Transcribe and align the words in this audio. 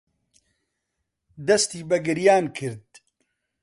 دەستی 1.47 1.81
بە 1.89 1.97
گریان 2.05 2.45
کرد. 2.57 2.87